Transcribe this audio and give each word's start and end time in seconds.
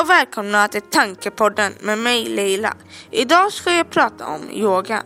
Och 0.00 0.10
välkomna 0.10 0.68
till 0.68 0.82
Tankepodden 0.82 1.72
med 1.80 1.98
mig 1.98 2.24
Leila. 2.24 2.76
Idag 3.10 3.52
ska 3.52 3.72
jag 3.72 3.90
prata 3.90 4.26
om 4.26 4.50
yoga. 4.50 5.02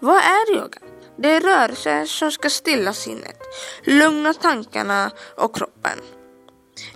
Vad 0.00 0.16
är 0.16 0.56
yoga? 0.56 0.78
Det 1.16 1.30
är 1.30 1.40
rörelser 1.40 2.04
som 2.04 2.30
ska 2.30 2.50
stilla 2.50 2.92
sinnet, 2.92 3.38
lugna 3.84 4.34
tankarna 4.34 5.10
och 5.36 5.56
kroppen. 5.56 5.98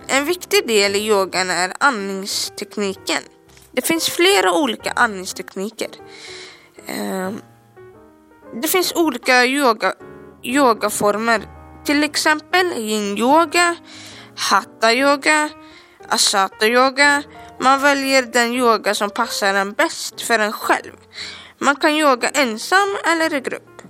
En 0.07 0.25
viktig 0.25 0.67
del 0.67 0.95
i 0.95 1.07
yogan 1.07 1.49
är 1.49 1.73
andningstekniken. 1.79 3.23
Det 3.71 3.81
finns 3.81 4.09
flera 4.09 4.53
olika 4.53 4.91
andningstekniker. 4.91 5.89
Ehm, 6.87 7.41
det 8.61 8.67
finns 8.67 8.93
olika 8.95 9.45
yoga, 9.45 9.93
yogaformer, 10.43 11.41
till 11.85 12.03
exempel 12.03 12.73
yin-yoga, 12.73 13.75
hatha-yoga, 14.35 15.49
asata-yoga. 16.09 17.23
Man 17.63 17.81
väljer 17.81 18.21
den 18.21 18.53
yoga 18.53 18.95
som 18.95 19.09
passar 19.09 19.53
en 19.53 19.73
bäst 19.73 20.21
för 20.21 20.39
en 20.39 20.51
själv. 20.51 20.91
Man 21.57 21.75
kan 21.75 21.91
yoga 21.91 22.29
ensam 22.29 22.97
eller 23.05 23.33
i 23.33 23.39
grupp. 23.39 23.81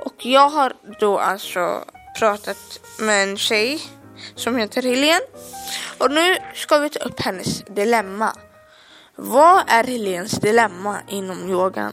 Och 0.00 0.26
jag 0.26 0.48
har 0.48 0.72
då 1.00 1.18
alltså 1.18 1.84
pratat 2.18 2.80
med 2.98 3.28
en 3.28 3.36
tjej 3.36 3.82
som 4.34 4.56
heter 4.56 4.82
Helene. 4.82 5.20
Och 5.98 6.10
nu 6.10 6.36
ska 6.54 6.78
vi 6.78 6.90
ta 6.90 6.98
upp 6.98 7.20
hennes 7.20 7.64
dilemma. 7.64 8.32
Vad 9.16 9.64
är 9.66 9.84
Helens 9.84 10.30
dilemma 10.30 10.96
inom 11.08 11.50
yogan? 11.50 11.92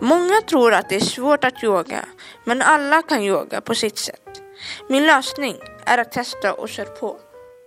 Många 0.00 0.40
tror 0.40 0.74
att 0.74 0.88
det 0.88 0.96
är 0.96 1.00
svårt 1.00 1.44
att 1.44 1.64
yoga, 1.64 2.04
men 2.44 2.62
alla 2.62 3.02
kan 3.02 3.22
yoga 3.22 3.60
på 3.60 3.74
sitt 3.74 3.98
sätt. 3.98 4.42
Min 4.88 5.06
lösning 5.06 5.56
är 5.84 5.98
att 5.98 6.12
testa 6.12 6.52
och 6.52 6.68
köra 6.68 6.86
på. 6.86 7.20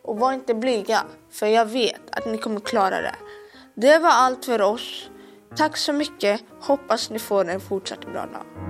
Och 0.10 0.20
var 0.20 0.34
inte 0.34 0.54
blyga, 0.54 1.04
för 1.32 1.48
jag 1.48 1.66
vet 1.66 2.02
att 2.12 2.26
ni 2.26 2.38
kommer 2.38 2.60
klara 2.60 3.02
det. 3.02 3.16
Det 3.76 4.00
var 4.00 4.10
allt 4.10 4.46
för 4.46 4.62
oss. 4.62 5.10
Tack 5.56 5.78
så 5.78 5.94
mycket. 5.94 6.42
Hoppas 6.62 7.10
ni 7.10 7.20
får 7.20 7.50
en 7.50 7.60
fortsatt 7.60 8.06
bra 8.06 8.26
dag. 8.26 8.69